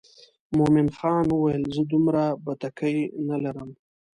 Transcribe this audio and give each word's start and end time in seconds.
مومن 0.57 0.87
خان 0.97 1.25
وویل 1.29 1.63
زه 1.75 1.81
دومره 1.91 2.23
بتکۍ 2.45 2.97
نه 3.27 3.37
لرم. 3.43 3.69